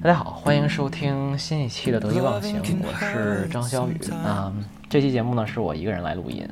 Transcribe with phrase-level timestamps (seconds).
[0.00, 4.00] 大家好，欢迎收听新一期的得意忘形，我是张小雨。
[4.24, 4.50] 啊、
[4.88, 6.48] 这期节目呢是我一个人来录音。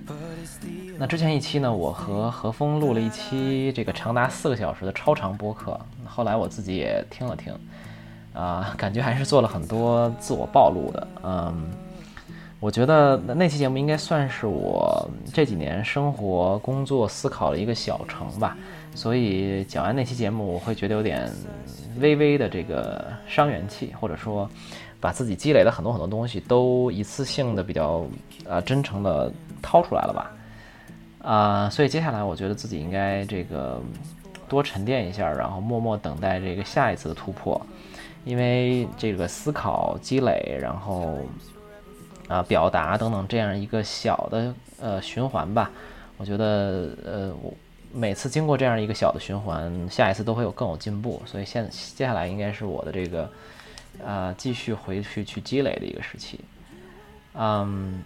[0.99, 7.55] 那之前一期呢，我和何峰录了一期这个长达四个小时的超长播客，后来我自己也听了听，
[8.35, 11.09] 啊、感觉还是做了很多自我暴露的。
[11.23, 11.71] 嗯，
[12.59, 18.57] 我觉得那期节目应该算是我这几年生活、工作、思考的一个小成吧。
[18.95, 21.31] 所以讲完那期节目，我会觉得有点
[22.01, 24.49] 微微的这个伤元气，或者说
[24.99, 28.07] 把自己积累的很多很多东西都一次性的比较
[28.47, 30.33] 呃真诚的掏出来了吧。
[31.21, 33.83] 啊、所以接下来我觉得自己应该这个
[34.49, 37.61] 多沉淀一下，然后默默等待这个下一次的突破，
[38.25, 41.19] 因为这个思考积累，然后
[42.29, 45.71] 啊、表达等等这样一个小的呃循环吧，
[46.17, 47.53] 我觉得呃我
[47.93, 53.31] 每次经过这样一个小的循环，下一次都会有更有进步，所以现接下来应该是我的这个
[54.05, 56.41] 啊、继续回去去积累的一个时期，
[57.35, 58.03] 嗯。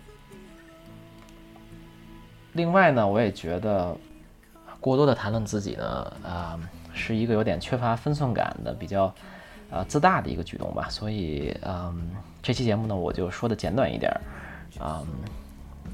[2.54, 3.96] 另外呢，我也觉得
[4.80, 6.58] 过多的谈论自己呢，啊、
[6.92, 9.14] 是一个有点缺乏分寸感的、比较
[9.70, 10.88] 呃自大的一个举动吧。
[10.90, 12.10] 所以，嗯，
[12.42, 14.20] 这期节目呢，我就说的简短一点儿，
[14.80, 15.06] 嗯，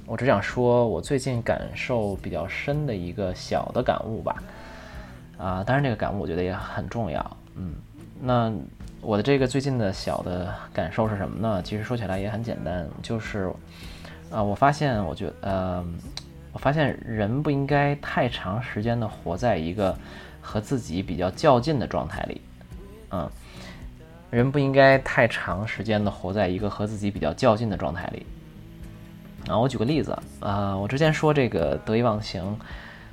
[0.07, 4.43] 我只想说我最近感受比较深的一个小的感悟吧。
[5.39, 7.75] 啊、当然这个感悟我觉得也很重要，嗯，
[8.23, 8.51] 那
[9.03, 11.63] 我的这个最近的小的感受是什么呢？
[11.63, 13.53] 其实说起来也很简单，就是
[14.31, 15.85] 啊、我发现，我觉，呃，
[16.53, 19.95] 我发现人不应该太长时间的活在一个
[20.41, 22.41] 和自己比较较劲的状态里，
[23.11, 23.31] 嗯，
[24.31, 28.27] 人不应该太长时间的活在一个和自己比较较劲的状态里。
[29.49, 32.59] 啊，我举个例子，呃，我之前说这个得意忘形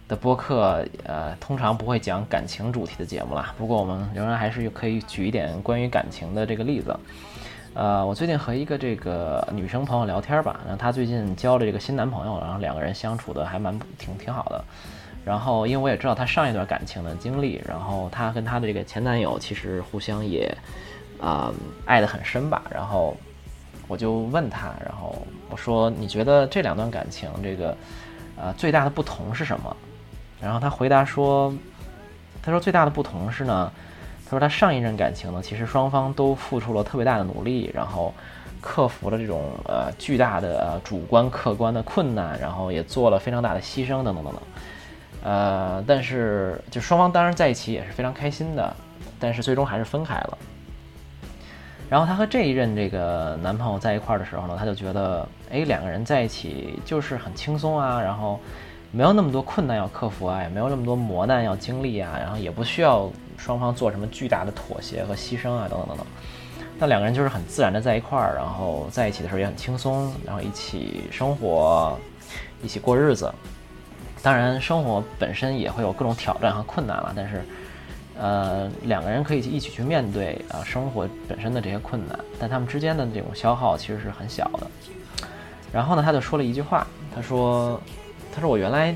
[0.07, 6.97] 的播客，呃，通常不会讲感情主题的节目啦，不过我们仍然还是可以举一点关于感情的这个例子。
[7.75, 14.63] 呃，我最近和一个这个女生朋友聊天吧，然后她最近交了这个新男朋友，然后两个人相处的还蛮挺挺好的。
[15.25, 20.55] 然后因为我也知道她上一段感情的经历，然后她跟她的这个前男友其实互相也
[21.19, 21.53] 啊、
[21.85, 22.61] 爱得很深吧。
[22.69, 23.15] 然后
[23.87, 27.75] 我就问她，然后我说你觉得这两段感情这个
[28.35, 29.75] 呃最大的不同是什么？
[30.41, 31.53] 然后她回答说，
[32.41, 33.71] 她说最大的不同是呢。
[34.25, 38.11] 她说她上一任感情呢，其实双方都付出了特别大的努力，然后
[38.61, 44.41] 克服了这种呃巨大的呃主观客观的困难，然后也做了非常大的牺牲等等等等。
[45.23, 48.75] 呃，但是就双方当然在一起也是非常开心的，
[49.17, 50.37] 但是最终还是分开了。
[51.89, 58.37] 然后她和这一任这个男朋友在一块儿的时候呢，她就觉得，哎，两个人在一起就是很轻松啊，然后
[58.91, 66.05] 没有那么多困难要克服啊，也没有那么多磨难要经历啊，然后也不需要双方做什么巨大的妥协和牺牲啊，等等等等。
[66.77, 71.97] 那两个人就是很自然的在一块儿，然后在一起的时候也很轻松，然后一起生活，
[72.61, 73.31] 一起过日子。
[74.23, 77.41] 当然，生活本身也会有各种挑战和困难了，但是，
[78.17, 84.67] 呃，两个人可以一起去面对啊、生活本身的这些困难，但他们之间的这种消耗其实是很小的。
[85.73, 87.81] 然后呢，他就说了一句话，他说
[88.33, 88.95] ：“他说我原来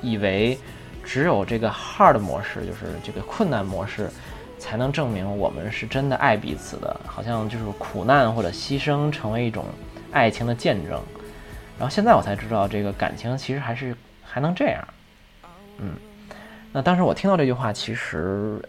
[0.00, 0.58] 以为
[1.04, 4.08] 只有这个 hard 模式，就是这个困难模式，
[4.58, 9.66] 才能证明我们是真的爱彼此的，好像就是苦难或者牺牲成为一种
[10.10, 10.98] 爱情的见证。
[11.78, 13.94] 然后现在我才知道，这个感情其实还是
[14.28, 14.86] 还能这样。
[15.78, 15.94] 嗯，
[16.72, 18.60] 那当时我听到这句话，其实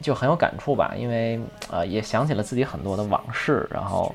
[0.00, 1.38] 就很有感触吧，因为
[1.70, 4.14] 呃也想起了自己很多的往事，然后。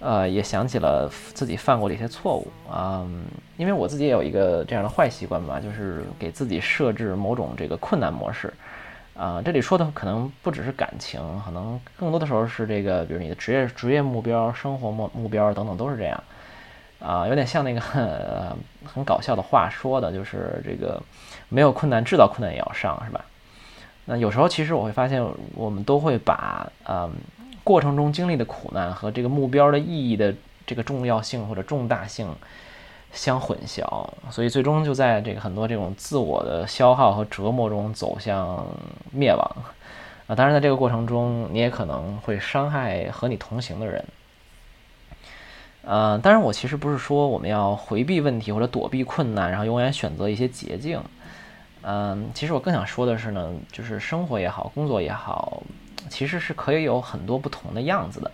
[0.00, 3.24] 呃，也想起了自己犯过的一些错误啊、嗯，
[3.56, 8.52] 因为我自己也有一个这样的坏习惯吧，就是给自己设置某种这个困难模式
[9.14, 16.22] 啊、这里说的可能不只是感情，可能更多的时候是这个，比如你的职业职业目标、生活目目标等等都是这样
[17.00, 18.02] 啊、有点像那个很
[18.84, 21.02] 很搞笑的话说的，就是这个
[21.48, 23.24] 没有困难，制造困难也要上，是吧？
[24.06, 25.24] 那有时候其实我会发现，
[25.54, 27.10] 我们都会把嗯。
[27.64, 30.34] 过程中经历的苦难和这个目标的意义的
[30.66, 32.28] 这个重要性或者重大性
[33.10, 38.66] 相混淆，所以最终就在这个很多这种自我的消耗和折磨中走向
[39.10, 39.50] 灭亡。
[40.26, 44.04] 啊，当然在这个过程中，你也可能会伤害和你同行的人。
[45.86, 51.00] 呃，当然我其实不是说我们要回避问题或者躲避困难，然后永远选择一些捷径。
[51.82, 55.62] 嗯，其实我更想说的是呢，就是生活也好，工作也好，
[56.08, 58.30] 其实是可以有很多不同的样子的。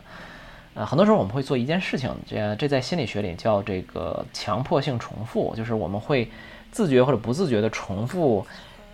[0.75, 6.31] 呃，很多时候我们会做一件事情，这这在心理学里叫这个强迫性重复，就是我们会
[6.70, 8.47] 自觉或者不自觉的重复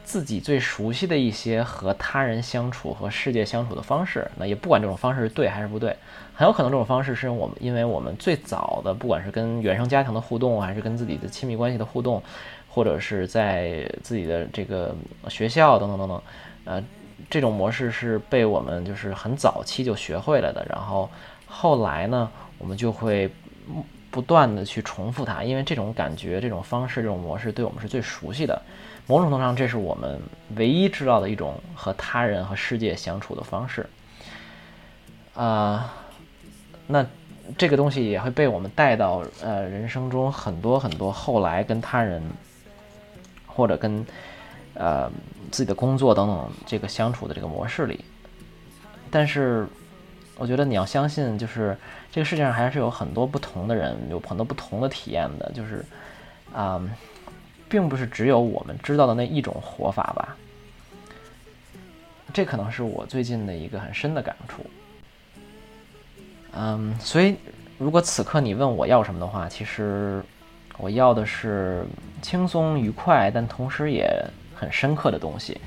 [0.06, 4.31] 自己最熟悉的一些和他人相处和世界相处的方式。
[4.37, 5.94] 那也不管这种方式是对还是不对，
[6.32, 12.23] 很有可能这种方式是我们因为我们最早的不管是跟原生家庭的互动，还是跟自己的亲密关系的互动，
[12.69, 14.94] 或者是在自己的这个
[15.29, 16.23] 学校等等等等，
[16.67, 16.85] 呃，
[17.29, 20.64] 这种模式是被我们就是很早期就学会了的。
[20.70, 21.11] 然后
[21.47, 23.29] 后来呢，我们就会。
[24.17, 28.63] 不断的去重复它，因为这种感觉、这种方式、这种模式对我们是最熟悉的。
[29.07, 30.19] 某种程度上，这是我们
[30.55, 33.87] 唯一知道的一种和他人和世界相处的方式。
[35.35, 35.93] 啊，
[36.87, 37.05] 那
[37.59, 42.23] 这个东西也会被我们带到呃人生中很多很多后来跟他人
[43.47, 44.03] 或者跟
[44.73, 45.11] 呃
[45.51, 48.03] 自己的工作等等这个相处的这个模式里。
[49.11, 49.69] 但是。
[50.37, 51.77] 我觉得你要相信，就是
[52.12, 55.85] 这个世界上还是有很多不同的人，有很多不同的体验的，就是，
[56.53, 56.81] 啊，
[57.69, 60.37] 并不是只有我们知道的那一种活法吧。
[62.35, 64.65] 这可能是我最近的一个很深的感触。
[66.53, 67.37] 嗯，所以
[67.79, 70.23] 如果此刻你问我要什么的话，其实
[70.77, 71.87] 我要的是
[72.21, 74.06] 轻松愉快，但同时也
[74.55, 75.59] 很深刻的东西。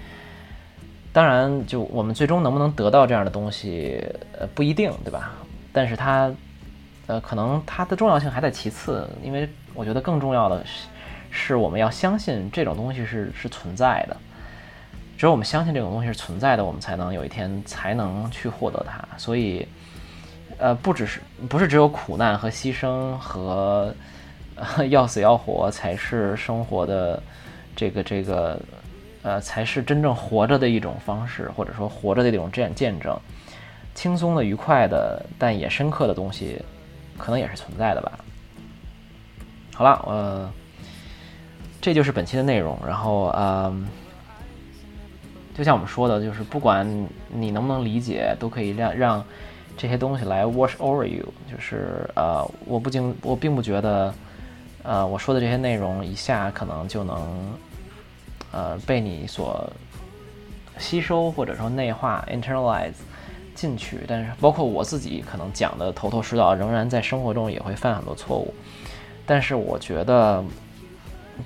[1.19, 4.01] 当然，就我们最终能不能得到这样的东西，
[4.39, 5.33] 呃，不一定，对吧？
[5.73, 6.31] 但是它，
[7.07, 10.63] 呃，可能它的重要性还在其次，因为我觉得更重要的
[11.29, 14.15] 是，我们要相信这种东西是是存在的。
[15.17, 19.05] 只有我们相信这种东西是存在的，我们才能有一天才能去获得它。
[19.17, 19.67] 所以，
[20.57, 21.19] 呃，不只是
[21.49, 23.93] 不是只有苦难和牺牲和
[24.87, 27.21] 要死要活才是生活的
[27.75, 28.57] 这个这个。
[29.29, 33.15] 呃，才是真正活着的一种方式，或者说活着的一种这样见证，
[33.93, 36.59] 轻松的、愉快的，但也深刻的东西，
[37.15, 38.11] 可能也是存在的吧。
[39.75, 40.51] 好了，呃，
[41.79, 42.75] 这就是本期的内容。
[42.83, 43.87] 然后，嗯，
[45.55, 49.25] 就像我们说的，就是不管你能不能理解，都可以让让
[49.77, 51.23] 这些东西来 wash over you。
[51.47, 54.11] 就是呃，我不经，我并不觉得，
[54.81, 57.53] 呃，我说的这些内容一下可能就能。
[58.51, 59.71] 呃，被你所
[60.77, 62.93] 吸收或者说内化 （internalize）
[63.53, 68.53] 进去，但是包括我自己可能讲的头头是道，仍然在生活中也会犯很多错误。
[69.25, 70.43] 但是我觉得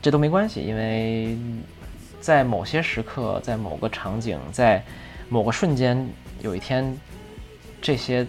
[0.01, 1.37] 这都没关系，因为
[2.21, 4.83] 在某些时刻，在某个场景，在
[5.27, 6.07] 某个瞬间，
[6.41, 6.97] 有一天
[7.81, 8.25] 这些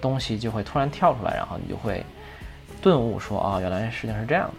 [0.00, 2.04] 东西就会突然跳出来，然后你就会
[2.80, 4.54] 顿悟说：“啊，原来事情是这样的。”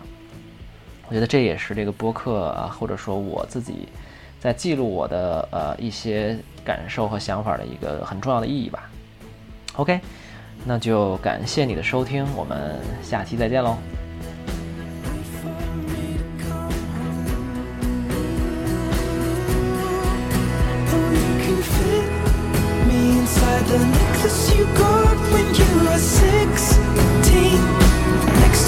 [1.09, 3.89] 我觉得这也是这个播客啊，或者说我自己
[4.39, 8.87] 在记录我的呃一些感受和想法的一个很重要的意义吧。
[9.77, 9.99] OK，
[10.65, 13.75] 那就感谢你的收听，我们下期再见喽。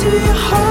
[0.02, 0.71] to your heartbeat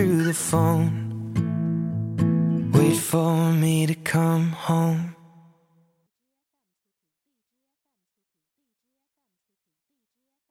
[0.00, 0.90] through the phone.
[2.72, 5.19] Wait for me to come home.